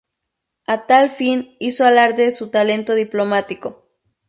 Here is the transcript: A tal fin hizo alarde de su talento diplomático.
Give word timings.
A 0.65 0.87
tal 0.87 1.11
fin 1.11 1.55
hizo 1.59 1.85
alarde 1.85 2.23
de 2.23 2.31
su 2.31 2.49
talento 2.49 2.95
diplomático. 2.95 3.83